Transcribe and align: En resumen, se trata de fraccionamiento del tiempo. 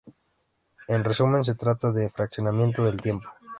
En 0.87 1.03
resumen, 1.03 1.43
se 1.43 1.53
trata 1.53 1.91
de 1.91 2.09
fraccionamiento 2.09 2.83
del 2.83 2.99
tiempo. 2.99 3.29